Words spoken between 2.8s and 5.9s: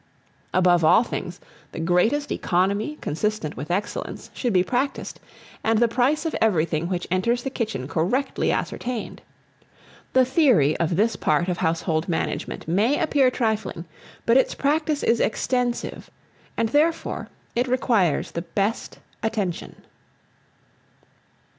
consistent with excellence, should be practised, and the